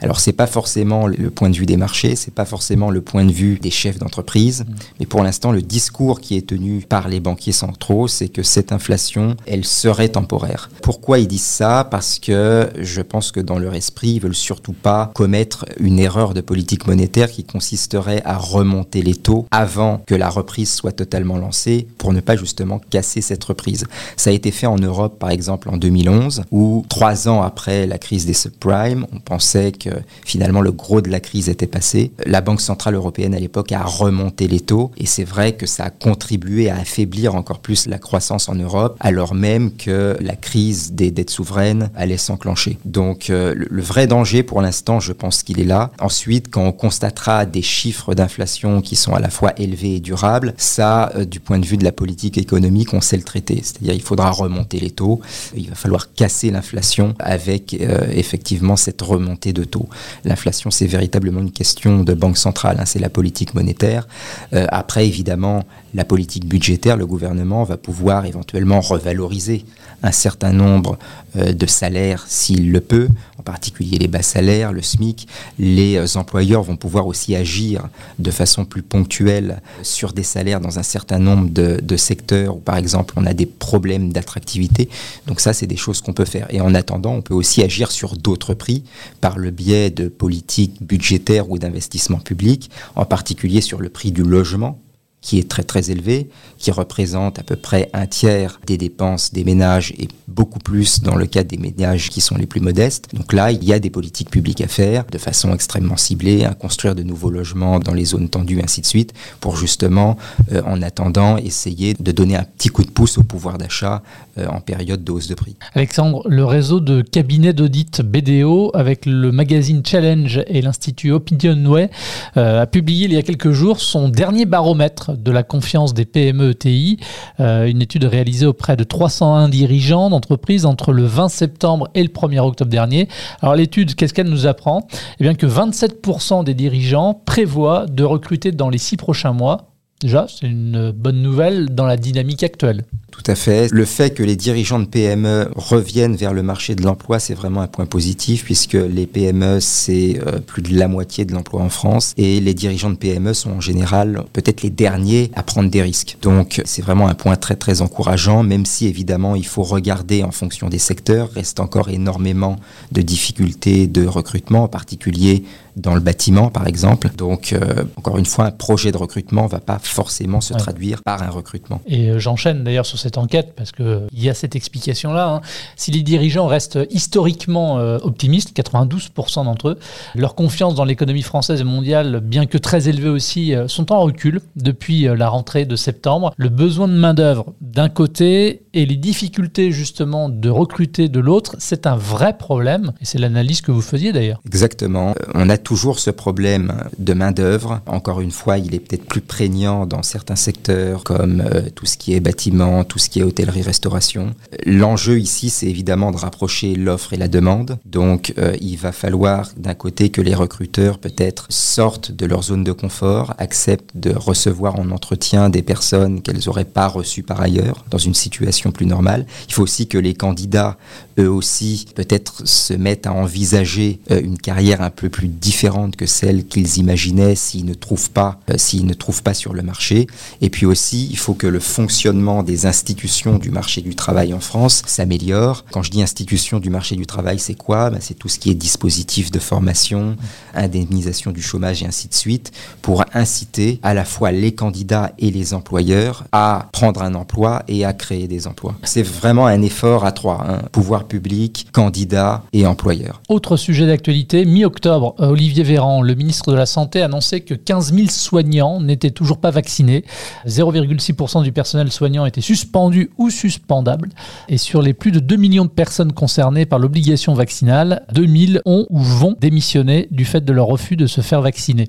Alors 0.00 0.20
c'est 0.20 0.32
pas 0.32 0.46
forcément 0.46 1.06
le 1.06 1.30
point 1.30 1.50
de 1.50 1.56
vue 1.56 1.66
des 1.66 1.76
marchés, 1.76 2.16
c'est 2.16 2.34
pas 2.34 2.44
forcément 2.44 2.90
le 2.90 3.00
point 3.00 3.24
de 3.24 3.32
vue 3.32 3.58
des 3.58 3.70
chefs 3.70 3.98
d'entreprise, 3.98 4.62
mm. 4.62 4.74
mais 5.00 5.06
pour 5.06 5.22
l'instant 5.22 5.52
le 5.52 5.62
discours 5.62 6.20
qui 6.20 6.36
est 6.36 6.46
tenu 6.46 6.80
par 6.88 7.08
les 7.08 7.20
banquiers 7.20 7.52
centraux, 7.52 8.08
c'est 8.08 8.28
que 8.28 8.42
cette 8.42 8.72
inflation, 8.72 9.36
elle 9.46 9.64
serait 9.64 10.08
temporaire. 10.08 10.70
Pourquoi 10.82 11.18
ils 11.18 11.28
disent 11.28 11.42
ça? 11.42 11.86
Parce 11.90 12.18
que 12.18 12.70
je 12.78 13.00
pense 13.00 13.32
que 13.32 13.40
dans 13.40 13.58
leur 13.58 13.74
esprit, 13.74 14.10
ils 14.10 14.20
veulent 14.20 14.34
surtout 14.34 14.72
pas 14.72 15.10
commettre 15.14 15.66
une 15.78 15.98
erreur 15.98 16.34
de 16.34 16.40
politique 16.40 16.86
monétaire 16.86 17.30
qui 17.30 17.44
consisterait 17.44 18.22
à 18.24 18.36
remonter 18.36 19.02
les 19.02 19.14
taux 19.14 19.46
avant 19.50 20.02
que 20.06 20.14
la 20.14 20.28
reprise 20.28 20.72
soit 20.72 20.92
totalement 20.92 21.36
lancée 21.36 21.86
pour 21.98 22.12
ne 22.12 22.20
pas 22.20 22.36
justement 22.36 22.80
casser 22.90 23.20
cette 23.20 23.44
reprise. 23.44 23.86
Ça 24.16 24.30
a 24.30 24.32
été 24.32 24.50
fait 24.50 24.66
en 24.66 24.76
Europe 24.76 25.18
par 25.18 25.30
exemple 25.30 25.68
en 25.68 25.76
2011 25.76 26.44
où 26.50 26.84
trois 26.88 27.28
ans 27.28 27.42
après 27.42 27.86
la 27.86 27.98
crise 27.98 28.26
des 28.26 28.34
subprimes, 28.34 29.06
on 29.12 29.20
pense 29.20 29.44
sait 29.50 29.72
que 29.72 29.90
finalement 30.24 30.60
le 30.60 30.72
gros 30.72 31.00
de 31.00 31.10
la 31.10 31.20
crise 31.20 31.48
était 31.48 31.66
passé. 31.66 32.12
La 32.26 32.40
Banque 32.40 32.60
Centrale 32.60 32.94
Européenne 32.94 33.34
à 33.34 33.40
l'époque 33.40 33.72
a 33.72 33.82
remonté 33.82 34.48
les 34.48 34.60
taux 34.60 34.90
et 34.96 35.06
c'est 35.06 35.24
vrai 35.24 35.52
que 35.52 35.66
ça 35.66 35.84
a 35.84 35.90
contribué 35.90 36.70
à 36.70 36.76
affaiblir 36.76 37.34
encore 37.34 37.60
plus 37.60 37.86
la 37.86 37.98
croissance 37.98 38.48
en 38.48 38.54
Europe 38.54 38.96
alors 39.00 39.34
même 39.34 39.72
que 39.72 40.16
la 40.20 40.36
crise 40.36 40.92
des 40.92 41.10
dettes 41.10 41.30
souveraines 41.30 41.90
allait 41.96 42.16
s'enclencher. 42.16 42.78
Donc 42.84 43.30
euh, 43.30 43.54
le, 43.56 43.82
vrai 43.82 44.06
danger 44.06 44.42
pour 44.42 44.60
l'instant, 44.60 45.00
je 45.00 45.12
pense 45.12 45.42
qu'il 45.42 45.60
est 45.60 45.64
là. 45.64 45.90
Ensuite, 45.98 46.50
quand 46.50 46.64
on 46.64 46.72
constatera 46.72 47.46
des 47.46 47.62
chiffres 47.62 48.14
d'inflation 48.14 48.80
qui 48.82 48.96
sont 48.96 49.14
à 49.14 49.20
la 49.20 49.30
fois 49.30 49.52
élevés 49.58 49.96
et 49.96 50.00
durables, 50.00 50.54
ça, 50.56 51.10
euh, 51.16 51.24
du 51.24 51.40
point 51.40 51.58
de 51.58 51.66
vue 51.66 51.76
de 51.76 51.84
la 51.84 51.92
politique 51.92 52.38
économique, 52.38 52.94
on 52.94 53.00
sait 53.00 53.16
le 53.16 53.22
traiter. 53.22 53.60
C'est-à-dire 53.62 53.94
il 53.94 54.02
faudra 54.02 54.30
remonter 54.30 54.78
les 54.78 54.90
taux, 54.90 55.20
il 55.56 55.68
va 55.68 55.74
falloir 55.74 56.12
casser 56.12 56.50
l'inflation 56.50 57.14
avec 57.18 57.74
euh, 57.74 58.06
effectivement 58.12 58.76
cette 58.76 59.00
remontée 59.02 59.39
de 59.48 59.64
taux. 59.64 59.88
L'inflation, 60.24 60.70
c'est 60.70 60.86
véritablement 60.86 61.40
une 61.40 61.50
question 61.50 62.02
de 62.04 62.14
banque 62.14 62.36
centrale, 62.36 62.76
hein, 62.78 62.84
c'est 62.86 62.98
la 62.98 63.08
politique 63.08 63.54
monétaire. 63.54 64.06
Euh, 64.52 64.66
après, 64.70 65.06
évidemment, 65.06 65.64
la 65.94 66.04
politique 66.04 66.46
budgétaire, 66.46 66.96
le 66.96 67.06
gouvernement 67.06 67.64
va 67.64 67.76
pouvoir 67.76 68.26
éventuellement 68.26 68.80
revaloriser 68.80 69.64
un 70.02 70.12
certain 70.12 70.52
nombre 70.52 70.98
euh, 71.36 71.52
de 71.52 71.66
salaires 71.66 72.24
s'il 72.28 72.70
le 72.70 72.80
peut, 72.80 73.08
en 73.40 73.42
particulier 73.42 73.96
les 73.96 74.06
bas 74.06 74.20
salaires, 74.22 74.70
le 74.70 74.82
SMIC. 74.82 75.26
Les 75.58 75.96
euh, 75.96 76.18
employeurs 76.18 76.62
vont 76.62 76.76
pouvoir 76.76 77.06
aussi 77.06 77.34
agir 77.34 77.88
de 78.18 78.30
façon 78.30 78.66
plus 78.66 78.82
ponctuelle 78.82 79.62
sur 79.82 80.12
des 80.12 80.22
salaires 80.22 80.60
dans 80.60 80.78
un 80.78 80.82
certain 80.82 81.18
nombre 81.18 81.48
de, 81.48 81.80
de 81.82 81.96
secteurs 81.96 82.56
où, 82.56 82.60
par 82.60 82.76
exemple, 82.76 83.14
on 83.16 83.24
a 83.24 83.32
des 83.32 83.46
problèmes 83.46 84.12
d'attractivité. 84.12 84.90
Donc 85.26 85.40
ça, 85.40 85.54
c'est 85.54 85.66
des 85.66 85.78
choses 85.78 86.02
qu'on 86.02 86.12
peut 86.12 86.26
faire. 86.26 86.46
Et 86.50 86.60
en 86.60 86.74
attendant, 86.74 87.14
on 87.14 87.22
peut 87.22 87.34
aussi 87.34 87.62
agir 87.62 87.90
sur 87.90 88.18
d'autres 88.18 88.52
prix 88.52 88.84
par 89.22 89.38
le 89.38 89.50
biais 89.50 89.88
de 89.88 90.08
politiques 90.08 90.82
budgétaires 90.82 91.50
ou 91.50 91.58
d'investissements 91.58 92.18
publics, 92.18 92.70
en 92.94 93.06
particulier 93.06 93.62
sur 93.62 93.80
le 93.80 93.88
prix 93.88 94.12
du 94.12 94.22
logement 94.22 94.78
qui 95.20 95.38
est 95.38 95.48
très 95.48 95.62
très 95.62 95.90
élevé, 95.90 96.30
qui 96.58 96.70
représente 96.70 97.38
à 97.38 97.42
peu 97.42 97.56
près 97.56 97.90
un 97.92 98.06
tiers 98.06 98.60
des 98.66 98.78
dépenses 98.78 99.32
des 99.32 99.44
ménages 99.44 99.92
et 99.98 100.08
beaucoup 100.28 100.58
plus 100.58 101.02
dans 101.02 101.14
le 101.14 101.26
cas 101.26 101.42
des 101.42 101.58
ménages 101.58 102.08
qui 102.08 102.20
sont 102.20 102.36
les 102.36 102.46
plus 102.46 102.60
modestes. 102.60 103.14
Donc 103.14 103.32
là, 103.32 103.50
il 103.52 103.62
y 103.64 103.72
a 103.72 103.78
des 103.78 103.90
politiques 103.90 104.30
publiques 104.30 104.60
à 104.60 104.68
faire 104.68 105.04
de 105.10 105.18
façon 105.18 105.52
extrêmement 105.52 105.96
ciblée, 105.96 106.44
à 106.44 106.54
construire 106.54 106.94
de 106.94 107.02
nouveaux 107.02 107.30
logements 107.30 107.78
dans 107.78 107.92
les 107.92 108.04
zones 108.04 108.28
tendues, 108.28 108.60
ainsi 108.62 108.80
de 108.80 108.86
suite, 108.86 109.12
pour 109.40 109.56
justement, 109.56 110.16
euh, 110.52 110.62
en 110.64 110.80
attendant, 110.82 111.36
essayer 111.36 111.94
de 111.94 112.12
donner 112.12 112.36
un 112.36 112.44
petit 112.44 112.68
coup 112.68 112.84
de 112.84 112.90
pouce 112.90 113.18
au 113.18 113.22
pouvoir 113.22 113.58
d'achat 113.58 114.02
euh, 114.38 114.46
en 114.46 114.60
période 114.60 115.04
de 115.04 115.12
hausse 115.12 115.28
de 115.28 115.34
prix. 115.34 115.56
Alexandre, 115.74 116.22
le 116.28 116.44
réseau 116.44 116.80
de 116.80 117.02
cabinets 117.02 117.52
d'audit 117.52 118.00
BDO 118.02 118.70
avec 118.74 119.06
le 119.06 119.32
magazine 119.32 119.82
Challenge 119.84 120.42
et 120.46 120.62
l'Institut 120.62 121.10
Opinionway 121.12 121.90
euh, 122.36 122.62
a 122.62 122.66
publié 122.66 123.06
il 123.06 123.12
y 123.12 123.16
a 123.16 123.22
quelques 123.22 123.50
jours 123.50 123.80
son 123.80 124.08
dernier 124.08 124.44
baromètre 124.44 125.09
de 125.16 125.30
la 125.30 125.42
confiance 125.42 125.94
des 125.94 126.04
PME-ETI, 126.04 126.98
euh, 127.40 127.66
une 127.66 127.82
étude 127.82 128.04
réalisée 128.04 128.46
auprès 128.46 128.76
de 128.76 128.84
301 128.84 129.48
dirigeants 129.48 130.10
d'entreprises 130.10 130.66
entre 130.66 130.92
le 130.92 131.04
20 131.04 131.28
septembre 131.28 131.88
et 131.94 132.02
le 132.02 132.08
1er 132.08 132.40
octobre 132.40 132.70
dernier. 132.70 133.08
Alors 133.40 133.54
l'étude, 133.54 133.94
qu'est-ce 133.94 134.14
qu'elle 134.14 134.28
nous 134.28 134.46
apprend? 134.46 134.86
Eh 135.18 135.24
bien 135.24 135.34
que 135.34 135.46
27% 135.46 136.44
des 136.44 136.54
dirigeants 136.54 137.22
prévoient 137.24 137.86
de 137.86 138.04
recruter 138.04 138.52
dans 138.52 138.68
les 138.70 138.78
six 138.78 138.96
prochains 138.96 139.32
mois. 139.32 139.69
Déjà, 140.00 140.26
c'est 140.28 140.46
une 140.46 140.92
bonne 140.92 141.20
nouvelle 141.20 141.74
dans 141.74 141.86
la 141.86 141.98
dynamique 141.98 142.42
actuelle. 142.42 142.84
Tout 143.10 143.22
à 143.26 143.34
fait. 143.34 143.68
Le 143.70 143.84
fait 143.84 144.14
que 144.14 144.22
les 144.22 144.36
dirigeants 144.36 144.78
de 144.78 144.86
PME 144.86 145.50
reviennent 145.54 146.16
vers 146.16 146.32
le 146.32 146.42
marché 146.42 146.74
de 146.74 146.82
l'emploi, 146.82 147.18
c'est 147.18 147.34
vraiment 147.34 147.60
un 147.60 147.66
point 147.66 147.84
positif 147.84 148.44
puisque 148.44 148.72
les 148.72 149.06
PME, 149.06 149.60
c'est 149.60 150.18
euh, 150.26 150.38
plus 150.38 150.62
de 150.62 150.74
la 150.74 150.88
moitié 150.88 151.26
de 151.26 151.34
l'emploi 151.34 151.60
en 151.60 151.68
France 151.68 152.14
et 152.16 152.40
les 152.40 152.54
dirigeants 152.54 152.88
de 152.88 152.96
PME 152.96 153.34
sont 153.34 153.50
en 153.50 153.60
général 153.60 154.24
peut-être 154.32 154.62
les 154.62 154.70
derniers 154.70 155.30
à 155.34 155.42
prendre 155.42 155.68
des 155.68 155.82
risques. 155.82 156.16
Donc 156.22 156.62
c'est 156.64 156.80
vraiment 156.80 157.08
un 157.08 157.14
point 157.14 157.36
très 157.36 157.56
très 157.56 157.82
encourageant, 157.82 158.42
même 158.42 158.64
si 158.64 158.86
évidemment 158.86 159.36
il 159.36 159.46
faut 159.46 159.64
regarder 159.64 160.22
en 160.22 160.30
fonction 160.30 160.70
des 160.70 160.78
secteurs. 160.78 161.30
Reste 161.34 161.60
encore 161.60 161.90
énormément 161.90 162.56
de 162.92 163.02
difficultés 163.02 163.86
de 163.86 164.06
recrutement, 164.06 164.62
en 164.64 164.68
particulier 164.68 165.44
dans 165.76 165.94
le 165.94 166.00
bâtiment, 166.00 166.48
par 166.48 166.66
exemple. 166.66 167.08
Donc, 167.16 167.52
euh, 167.52 167.84
encore 167.96 168.18
une 168.18 168.26
fois, 168.26 168.46
un 168.46 168.50
projet 168.50 168.92
de 168.92 168.96
recrutement 168.96 169.44
ne 169.44 169.48
va 169.48 169.60
pas 169.60 169.78
forcément 169.80 170.40
se 170.40 170.54
traduire 170.54 171.02
par 171.02 171.22
un 171.22 171.30
recrutement. 171.30 171.80
Et 171.86 172.10
euh, 172.10 172.18
j'enchaîne 172.18 172.64
d'ailleurs 172.64 172.86
sur 172.86 172.98
cette 172.98 173.18
enquête 173.18 173.54
parce 173.56 173.72
qu'il 173.72 174.08
y 174.12 174.28
a 174.28 174.34
cette 174.34 174.56
explication-là. 174.56 175.28
Hein. 175.28 175.40
Si 175.76 175.90
les 175.90 176.02
dirigeants 176.02 176.46
restent 176.46 176.78
historiquement 176.90 177.78
euh, 177.78 177.98
optimistes, 178.02 178.56
92% 178.56 179.44
d'entre 179.44 179.70
eux, 179.70 179.78
leur 180.14 180.34
confiance 180.34 180.74
dans 180.74 180.84
l'économie 180.84 181.22
française 181.22 181.60
et 181.60 181.64
mondiale, 181.64 182.20
bien 182.20 182.46
que 182.46 182.58
très 182.58 182.88
élevée 182.88 183.08
aussi, 183.08 183.54
sont 183.66 183.92
en 183.92 184.00
recul 184.00 184.40
depuis 184.56 185.02
la 185.02 185.28
rentrée 185.28 185.64
de 185.64 185.76
septembre. 185.76 186.32
Le 186.36 186.48
besoin 186.48 186.88
de 186.88 186.94
main-d'œuvre 186.94 187.54
d'un 187.60 187.88
côté 187.88 188.62
et 188.72 188.86
les 188.86 188.96
difficultés 188.96 189.72
justement 189.72 190.28
de 190.28 190.48
recruter 190.48 191.08
de 191.08 191.20
l'autre, 191.20 191.56
c'est 191.58 191.86
un 191.86 191.96
vrai 191.96 192.36
problème. 192.36 192.92
Et 193.00 193.04
c'est 193.04 193.18
l'analyse 193.18 193.60
que 193.60 193.72
vous 193.72 193.82
faisiez 193.82 194.12
d'ailleurs. 194.12 194.40
Exactement. 194.46 195.14
On 195.34 195.48
a 195.48 195.58
toujours 195.62 195.98
ce 195.98 196.10
problème 196.10 196.72
de 196.98 197.12
main-d'œuvre. 197.12 197.80
Encore 197.86 198.20
une 198.20 198.30
fois, 198.30 198.58
il 198.58 198.74
est 198.74 198.80
peut-être 198.80 199.04
plus 199.04 199.20
prégnant 199.20 199.86
dans 199.86 200.02
certains 200.02 200.36
secteurs 200.36 201.04
comme 201.04 201.40
euh, 201.40 201.68
tout 201.74 201.86
ce 201.86 201.96
qui 201.96 202.14
est 202.14 202.20
bâtiment, 202.20 202.84
tout 202.84 202.98
ce 202.98 203.08
qui 203.08 203.20
est 203.20 203.22
hôtellerie-restauration. 203.22 204.34
L'enjeu 204.66 205.18
ici, 205.18 205.50
c'est 205.50 205.66
évidemment 205.66 206.10
de 206.10 206.16
rapprocher 206.16 206.74
l'offre 206.74 207.12
et 207.12 207.16
la 207.16 207.28
demande. 207.28 207.78
Donc, 207.84 208.34
euh, 208.38 208.56
il 208.60 208.76
va 208.76 208.92
falloir 208.92 209.50
d'un 209.56 209.74
côté 209.74 210.10
que 210.10 210.20
les 210.20 210.34
recruteurs 210.34 210.98
peut-être 210.98 211.46
sortent 211.48 212.12
de 212.12 212.26
leur 212.26 212.42
zone 212.42 212.64
de 212.64 212.72
confort, 212.72 213.34
acceptent 213.38 213.96
de 213.96 214.10
recevoir 214.10 214.78
en 214.78 214.90
entretien 214.90 215.48
des 215.50 215.62
personnes 215.62 216.22
qu'elles 216.22 216.42
n'auraient 216.46 216.64
pas 216.64 216.88
reçues 216.88 217.22
par 217.22 217.40
ailleurs 217.40 217.84
dans 217.90 217.98
une 217.98 218.14
situation 218.14 218.72
plus 218.72 218.86
normale. 218.86 219.26
Il 219.48 219.54
faut 219.54 219.62
aussi 219.62 219.86
que 219.86 219.98
les 219.98 220.14
candidats, 220.14 220.76
eux 221.18 221.30
aussi, 221.30 221.86
peut-être 221.94 222.46
se 222.46 222.74
mettent 222.74 223.06
à 223.06 223.12
envisager 223.12 224.00
euh, 224.10 224.20
une 224.22 224.38
carrière 224.38 224.82
un 224.82 224.90
peu 224.90 225.08
plus 225.08 225.28
différente 225.50 225.96
que 225.96 226.06
celle 226.06 226.46
qu'ils 226.46 226.78
imaginaient 226.78 227.34
s'ils 227.34 227.64
ne 227.64 227.74
trouvent 227.74 228.10
pas, 228.10 228.38
euh, 228.50 228.54
s'ils 228.56 228.86
ne 228.86 228.94
trouvent 228.94 229.24
pas 229.24 229.34
sur 229.34 229.52
le 229.52 229.62
marché. 229.62 230.06
Et 230.40 230.48
puis 230.48 230.64
aussi, 230.64 231.08
il 231.10 231.18
faut 231.18 231.34
que 231.34 231.48
le 231.48 231.58
fonctionnement 231.58 232.44
des 232.44 232.66
institutions 232.66 233.36
du 233.36 233.50
marché 233.50 233.80
du 233.80 233.96
travail 233.96 234.32
en 234.32 234.38
France 234.38 234.82
s'améliore. 234.86 235.64
Quand 235.72 235.82
je 235.82 235.90
dis 235.90 236.02
institutions 236.02 236.60
du 236.60 236.70
marché 236.70 236.94
du 236.94 237.04
travail, 237.04 237.40
c'est 237.40 237.56
quoi? 237.56 237.90
Ben, 237.90 237.98
C'est 238.00 238.14
tout 238.14 238.28
ce 238.28 238.38
qui 238.38 238.48
est 238.50 238.54
dispositif 238.54 239.32
de 239.32 239.40
formation, 239.40 240.16
indemnisation 240.54 241.32
du 241.32 241.42
chômage 241.42 241.82
et 241.82 241.86
ainsi 241.86 242.06
de 242.06 242.14
suite, 242.14 242.52
pour 242.80 243.02
inciter 243.12 243.80
à 243.82 243.92
la 243.92 244.04
fois 244.04 244.30
les 244.30 244.52
candidats 244.52 245.12
et 245.18 245.32
les 245.32 245.52
employeurs 245.52 246.26
à 246.30 246.68
prendre 246.70 247.02
un 247.02 247.14
emploi 247.16 247.64
et 247.66 247.84
à 247.84 247.92
créer 247.92 248.28
des 248.28 248.46
emplois. 248.46 248.76
C'est 248.84 249.02
vraiment 249.02 249.46
un 249.46 249.62
effort 249.62 250.04
à 250.04 250.12
trois, 250.12 250.46
hein. 250.48 250.62
pouvoir 250.70 251.08
public, 251.08 251.66
candidats 251.72 252.44
et 252.52 252.66
employeurs. 252.66 253.20
Autre 253.28 253.56
sujet 253.56 253.88
d'actualité, 253.88 254.44
mi-octobre, 254.44 255.16
euh, 255.18 255.34
Olivier 255.40 255.62
Véran, 255.62 256.02
le 256.02 256.14
ministre 256.14 256.52
de 256.52 256.56
la 256.58 256.66
Santé, 256.66 257.00
annonçait 257.00 257.40
que 257.40 257.54
15 257.54 257.94
000 257.94 258.08
soignants 258.10 258.78
n'étaient 258.78 259.10
toujours 259.10 259.38
pas 259.38 259.50
vaccinés. 259.50 260.04
0,6% 260.46 261.42
du 261.42 261.50
personnel 261.50 261.90
soignant 261.90 262.26
était 262.26 262.42
suspendu 262.42 263.08
ou 263.16 263.30
suspendable. 263.30 264.10
Et 264.50 264.58
sur 264.58 264.82
les 264.82 264.92
plus 264.92 265.12
de 265.12 265.18
2 265.18 265.36
millions 265.36 265.64
de 265.64 265.70
personnes 265.70 266.12
concernées 266.12 266.66
par 266.66 266.78
l'obligation 266.78 267.32
vaccinale, 267.32 268.04
2000 268.12 268.60
ont 268.66 268.84
ou 268.90 268.98
vont 268.98 269.34
démissionner 269.40 270.08
du 270.10 270.26
fait 270.26 270.44
de 270.44 270.52
leur 270.52 270.66
refus 270.66 270.96
de 270.96 271.06
se 271.06 271.22
faire 271.22 271.40
vacciner. 271.40 271.88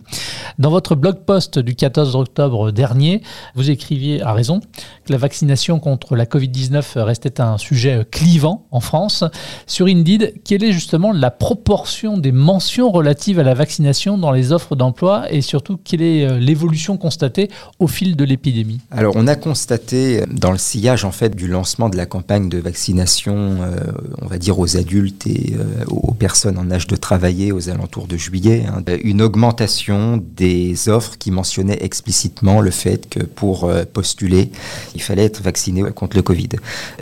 Dans 0.57 0.69
votre 0.69 0.95
blog 0.95 1.25
post 1.25 1.59
du 1.59 1.75
14 1.75 2.15
octobre 2.15 2.71
dernier, 2.71 3.21
vous 3.55 3.69
écriviez, 3.69 4.21
à 4.21 4.31
raison, 4.31 4.61
que 5.03 5.11
la 5.11 5.17
vaccination 5.17 5.81
contre 5.81 6.15
la 6.15 6.23
Covid-19 6.23 7.01
restait 7.01 7.41
un 7.41 7.57
sujet 7.57 8.05
clivant 8.09 8.65
en 8.71 8.79
France. 8.79 9.25
Sur 9.67 9.87
Indeed, 9.87 10.35
quelle 10.45 10.63
est 10.63 10.71
justement 10.71 11.11
la 11.11 11.31
proportion 11.31 12.17
des 12.17 12.31
mentions 12.31 12.89
relatives 12.89 13.39
à 13.39 13.40
la 13.43 13.53
vaccination 13.53 14.17
dans 14.17 14.31
les 14.31 14.51
offres 14.51 14.75
d'emploi 14.75 15.31
et 15.31 15.41
surtout 15.41 15.77
quelle 15.83 16.01
est 16.01 16.25
euh, 16.25 16.39
l'évolution 16.39 16.97
constatée 16.97 17.49
au 17.79 17.87
fil 17.87 18.15
de 18.15 18.23
l'épidémie? 18.23 18.79
Alors 18.91 19.13
on 19.15 19.27
a 19.27 19.35
constaté 19.35 20.23
dans 20.31 20.51
le 20.51 20.57
sillage 20.57 21.05
en 21.05 21.11
fait 21.11 21.35
du 21.35 21.47
lancement 21.47 21.89
de 21.89 21.97
la 21.97 22.05
campagne 22.05 22.49
de 22.49 22.57
vaccination, 22.57 23.57
euh, 23.61 23.75
on 24.21 24.27
va 24.27 24.37
dire 24.37 24.59
aux 24.59 24.77
adultes 24.77 25.27
et 25.27 25.53
euh, 25.57 25.85
aux 25.87 26.13
personnes 26.13 26.57
en 26.57 26.69
âge 26.71 26.87
de 26.87 26.95
travailler 26.95 27.51
aux 27.51 27.69
alentours 27.69 28.07
de 28.07 28.17
juillet, 28.17 28.65
hein, 28.67 28.83
une 29.03 29.21
augmentation 29.21 30.21
des 30.35 30.89
offres 30.89 31.17
qui 31.17 31.31
mentionnaient 31.31 31.79
explicitement 31.81 32.61
le 32.61 32.71
fait 32.71 33.09
que 33.09 33.23
pour 33.23 33.71
postuler, 33.93 34.51
il 34.95 35.01
fallait 35.01 35.25
être 35.25 35.41
vacciné 35.41 35.83
contre 35.91 36.15
le 36.17 36.23
Covid. 36.23 36.49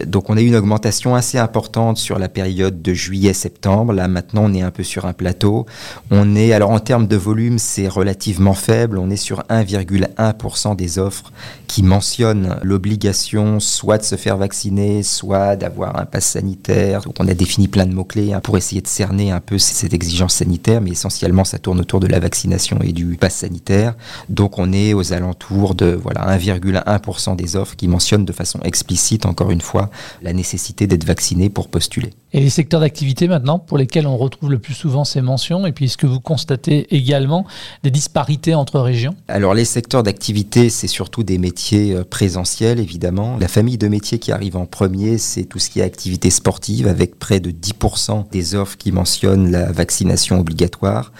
Donc 0.05 0.29
on 0.29 0.37
a 0.37 0.41
eu 0.41 0.47
une 0.47 0.55
augmentation 0.55 1.15
assez 1.15 1.37
importante 1.37 1.97
sur 1.97 2.19
la 2.19 2.29
période 2.29 2.81
de 2.81 2.93
juillet-septembre. 2.93 3.93
Là 3.93 4.07
maintenant 4.07 4.43
on 4.45 4.53
est 4.53 4.61
un 4.61 4.71
peu 4.71 4.83
sur 4.83 5.05
un 5.05 5.13
plateau. 5.13 5.65
On 6.11 6.28
alors 6.53 6.71
en 6.71 6.79
termes 6.79 7.07
de 7.07 7.15
volume 7.15 7.59
c'est 7.59 7.87
relativement 7.87 8.53
faible. 8.53 8.97
On 8.97 9.09
est 9.09 9.15
sur 9.15 9.39
1,1% 9.49 10.75
des 10.75 10.99
offres 10.99 11.31
qui 11.67 11.83
mentionnent 11.83 12.57
l'obligation 12.63 13.59
soit 13.59 13.97
de 13.97 14.03
se 14.03 14.15
faire 14.15 14.37
vacciner, 14.37 15.03
soit 15.03 15.55
d'avoir 15.55 15.99
un 15.99 16.05
pass 16.05 16.25
sanitaire. 16.25 17.01
Donc 17.01 17.15
on 17.19 17.27
a 17.27 17.33
défini 17.33 17.67
plein 17.67 17.85
de 17.85 17.93
mots-clés 17.93 18.33
hein, 18.33 18.41
pour 18.41 18.57
essayer 18.57 18.81
de 18.81 18.87
cerner 18.87 19.31
un 19.31 19.39
peu 19.39 19.57
cette 19.57 19.93
exigence 19.93 20.35
sanitaire, 20.35 20.81
mais 20.81 20.91
essentiellement 20.91 21.43
ça 21.43 21.59
tourne 21.59 21.79
autour 21.79 21.99
de 21.99 22.07
la 22.07 22.19
vaccination 22.19 22.79
et 22.81 22.91
du 22.91 23.17
pass 23.17 23.35
sanitaire. 23.35 23.95
Donc 24.29 24.57
on 24.57 24.73
est 24.73 24.93
aux 24.93 25.13
alentours 25.13 25.75
de 25.75 25.91
voilà 25.91 26.37
1,1% 26.37 27.35
des 27.35 27.55
offres 27.55 27.75
qui 27.75 27.87
mentionnent 27.87 28.25
de 28.25 28.33
façon 28.33 28.59
explicite, 28.63 29.25
encore 29.25 29.51
une 29.51 29.61
fois, 29.61 29.89
la 30.21 30.33
nécessité 30.33 30.87
d'être 30.87 31.05
vacciné 31.05 31.49
pour 31.49 31.67
postuler. 31.67 32.11
Et 32.31 32.41
les 32.41 32.51
secteurs 32.51 32.81
d'activité 32.81 33.27
maintenant 33.27 33.57
pour 33.57 33.77
lesquels 33.77 34.05
on 34.05 34.15
retrouve 34.15 34.51
le 34.51 34.59
plus 34.59 34.75
souvent 34.75 35.03
ces 35.03 35.21
mentions 35.21 35.65
Et 35.65 35.71
puis 35.71 35.85
est-ce 35.85 35.97
que 35.97 36.05
vous 36.05 36.19
constatez 36.19 36.85
également 36.95 37.45
des 37.81 37.89
disparités 37.89 38.53
entre 38.53 38.79
régions? 38.79 39.15
Alors 39.27 39.55
les 39.55 39.65
secteurs 39.65 40.03
d'activité, 40.03 40.69
c'est 40.69 40.87
surtout 40.87 41.23
des 41.23 41.39
métiers 41.39 41.95
euh, 41.95 42.03
présentiels 42.03 42.79
évidemment. 42.79 43.37
La 43.39 43.47
famille 43.47 43.79
de 43.79 43.87
métiers 43.87 44.19
qui 44.19 44.31
arrive 44.31 44.57
en 44.57 44.67
premier, 44.67 45.17
c'est 45.17 45.43
tout 45.43 45.57
ce 45.57 45.71
qui 45.71 45.79
est 45.79 45.83
activité 45.83 46.29
sportive 46.29 46.87
avec 46.87 47.17
près 47.17 47.39
de 47.39 47.49
10% 47.49 48.29
des 48.29 48.53
offres 48.53 48.77
qui 48.77 48.91
mentionnent 48.91 49.49
la 49.49 49.71
vaccination 49.71 50.39
obligatoire. 50.39 51.11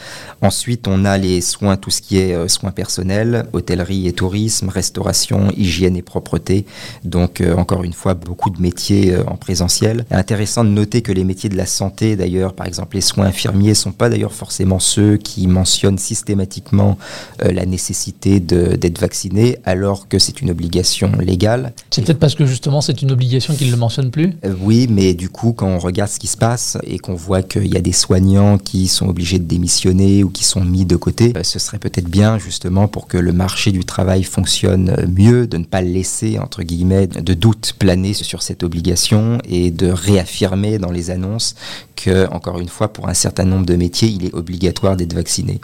Ensuite, 0.43 0.87
on 0.87 1.05
a 1.05 1.17
les 1.17 1.41
soins, 1.41 1.75
tout 1.75 1.89
ce 1.89 2.01
qui 2.01 2.19
est 2.19 2.35
euh, 2.35 2.47
soins 2.47 2.71
personnels, 2.71 3.47
hôtellerie 3.53 4.07
et 4.07 4.13
tourisme, 4.13 4.69
restauration, 4.69 5.49
hygiène 5.57 5.97
et 5.97 6.03
propreté. 6.03 6.65
Donc 7.03 7.41
euh, 7.41 7.55
encore 7.55 7.83
une 7.83 7.93
fois, 7.93 8.13
beaucoup 8.13 8.51
de 8.51 8.61
métiers 8.61 9.15
en 9.25 9.37
présentiel. 9.37 10.05
Intéressant 10.11 10.63
de 10.63 10.69
noter 10.69 10.98
que 11.01 11.11
les 11.11 11.23
métiers 11.23 11.49
de 11.49 11.57
la 11.57 11.65
santé, 11.65 12.15
d'ailleurs, 12.15 12.53
par 12.53 12.67
exemple 12.67 12.95
les 12.95 13.01
soins 13.01 13.25
infirmiers, 13.25 13.73
sont 13.73 13.91
pas 13.91 14.09
d'ailleurs 14.09 14.33
forcément 14.33 14.79
ceux 14.79 15.17
qui 15.17 15.47
mentionnent 15.47 15.97
systématiquement 15.97 16.97
euh, 17.43 17.51
la 17.51 17.65
nécessité 17.65 18.39
d'être 18.39 18.99
vacciné, 18.99 19.57
alors 19.65 20.07
que 20.07 20.19
c'est 20.19 20.41
une 20.41 20.49
obligation 20.49 21.11
légale. 21.19 21.73
C'est 21.91 22.03
peut-être 22.03 22.19
parce 22.19 22.35
que 22.35 22.45
justement 22.45 22.81
c'est 22.81 23.01
une 23.01 23.11
obligation 23.11 23.55
qu'ils 23.55 23.67
ne 23.67 23.71
le 23.71 23.77
mentionnent 23.77 24.11
plus? 24.11 24.33
Euh, 24.45 24.53
Oui, 24.61 24.87
mais 24.89 25.13
du 25.13 25.29
coup, 25.29 25.53
quand 25.53 25.67
on 25.67 25.79
regarde 25.79 26.09
ce 26.09 26.19
qui 26.19 26.27
se 26.27 26.37
passe 26.37 26.77
et 26.83 26.99
qu'on 26.99 27.15
voit 27.15 27.41
qu'il 27.41 27.67
y 27.67 27.77
a 27.77 27.81
des 27.81 27.91
soignants 27.91 28.57
qui 28.57 28.87
sont 28.87 29.07
obligés 29.07 29.39
de 29.39 29.45
démissionner 29.45 30.23
ou 30.23 30.29
qui 30.29 30.43
sont 30.43 30.63
mis 30.63 30.85
de 30.85 30.95
côté, 30.95 31.33
euh, 31.35 31.43
ce 31.43 31.59
serait 31.59 31.79
peut-être 31.79 32.09
bien 32.09 32.37
justement 32.37 32.87
pour 32.87 33.07
que 33.07 33.17
le 33.17 33.33
marché 33.33 33.71
du 33.71 33.85
travail 33.85 34.23
fonctionne 34.23 34.95
mieux, 35.17 35.47
de 35.47 35.57
ne 35.57 35.63
pas 35.63 35.81
laisser, 35.81 36.39
entre 36.39 36.63
guillemets, 36.63 37.07
de 37.07 37.33
doute 37.33 37.73
planer 37.77 38.13
sur 38.13 38.41
cette 38.41 38.63
obligation 38.63 39.37
et 39.47 39.71
de 39.71 39.87
réaffirmer 39.87 40.77
dans 40.77 40.88
les 40.91 41.11
annonces 41.11 41.55
que, 41.95 42.27
encore 42.31 42.59
une 42.59 42.69
fois, 42.69 42.91
pour 42.93 43.09
un 43.09 43.13
certain 43.13 43.45
nombre 43.45 43.65
de 43.65 43.75
métiers, 43.75 44.09
il 44.09 44.25
est 44.25 44.33
obligatoire 44.33 44.95
d'être 44.95 45.13
vacciné. 45.13 45.59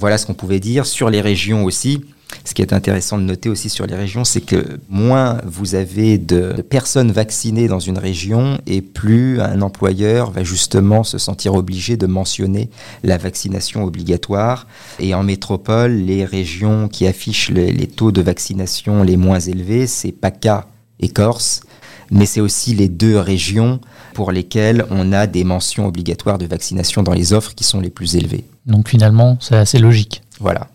Voilà 0.00 0.18
ce 0.18 0.26
qu'on 0.26 0.34
pouvait 0.34 0.60
dire. 0.60 0.86
Sur 0.86 1.10
les 1.10 1.20
régions 1.20 1.64
aussi, 1.64 2.02
ce 2.44 2.54
qui 2.54 2.62
est 2.62 2.72
intéressant 2.72 3.18
de 3.18 3.22
noter 3.22 3.48
aussi 3.48 3.68
sur 3.68 3.86
les 3.86 3.94
régions, 3.94 4.24
c'est 4.24 4.40
que 4.40 4.78
moins 4.88 5.40
vous 5.44 5.74
avez 5.74 6.18
de 6.18 6.62
personnes 6.62 7.12
vaccinées 7.12 7.68
dans 7.68 7.78
une 7.78 7.98
région 7.98 8.58
et 8.66 8.82
plus 8.82 9.40
un 9.40 9.62
employeur 9.62 10.30
va 10.30 10.44
justement 10.44 11.04
se 11.04 11.18
sentir 11.18 11.54
obligé 11.54 11.96
de 11.96 12.06
mentionner 12.06 12.70
la 13.02 13.16
vaccination 13.16 13.84
obligatoire. 13.84 14.66
Et 14.98 15.14
en 15.14 15.22
métropole, 15.22 15.92
les 15.92 16.24
régions 16.24 16.88
qui 16.88 17.06
affichent 17.06 17.50
les, 17.50 17.86
taux 17.86 18.12
de 18.12 18.22
vaccination 18.22 19.02
les 19.02 19.16
moins 19.16 19.40
élevés, 19.40 19.86
c'est 19.86 20.12
PACA 20.12 20.66
et 20.98 21.08
Corse, 21.08 21.60
mais 22.10 22.26
c'est 22.26 22.40
aussi 22.40 22.74
les 22.74 22.88
deux 22.88 23.18
régions 23.18 23.80
pour 24.14 24.32
lesquelles 24.32 24.84
on 24.90 25.12
a 25.12 25.26
des 25.26 25.44
mentions 25.44 25.86
obligatoires 25.86 26.38
de 26.38 26.46
vaccination 26.46 27.02
dans 27.02 27.12
les 27.12 27.32
offres 27.32 27.54
qui 27.54 27.64
sont 27.64 27.80
les 27.80 27.90
plus 27.90 28.16
élevées. 28.16 28.44
Donc 28.66 28.88
finalement, 28.88 29.38
c'est 29.40 29.56
assez 29.56 29.78
logique. 29.78 30.22
Voilà. 30.40 30.68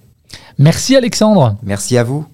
Merci 0.58 0.96
Alexandre. 0.96 1.58
Merci 1.64 1.98
à 1.98 2.04
vous. 2.04 2.26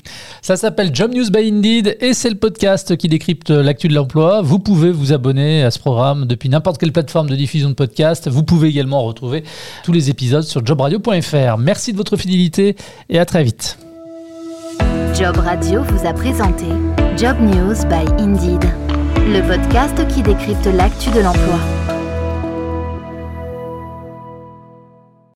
Ça 0.42 0.58
s'appelle 0.58 0.94
Job 0.94 1.14
News 1.14 1.30
by 1.30 1.50
Indeed 1.50 1.98
et 2.02 2.14
c'est 2.14 2.30
le 2.30 2.36
podcast 2.36 2.98
qui 2.98 3.08
décrypte 3.08 3.50
l'actu 3.50 3.88
de 3.88 3.94
l'emploi. 3.94 4.42
Vous 4.42 4.60
pouvez 4.60 4.92
vous 4.92 5.14
abonner 5.14 5.64
à 5.64 5.72
ce 5.72 5.80
programme 5.80 6.26
depuis 6.26 6.50
n'importe 6.50 6.78
quelle 6.78 6.92
plateforme 6.92 7.30
de 7.30 7.36
diffusion 7.36 7.70
de 7.70 7.76
podcast. 7.76 8.30
Vous 8.30 8.44
pouvez 8.44 8.68
également 8.68 9.04
retrouver 9.04 9.44
tous 9.84 9.94
les 9.94 10.10
épisodes 10.10 10.44
sur 10.44 10.66
jobradio.fr. 10.66 11.58
Merci 11.58 11.94
de 11.94 11.98
votre 11.98 12.18
fidélité 12.18 12.76
et 13.10 13.20
à 13.20 13.26
très 13.26 13.44
vite. 13.44 13.78
Job 15.14 15.38
Radio 15.38 15.84
vous 15.84 16.06
a 16.06 16.14
présenté 16.14 16.66
Job 17.18 17.38
News 17.40 17.76
by 17.90 18.22
Indeed 18.22 18.87
le 19.28 19.42
podcast 19.42 20.08
qui 20.08 20.22
décrypte 20.22 20.68
l'actu 20.68 21.10
de 21.10 21.20
l'emploi. 21.20 21.87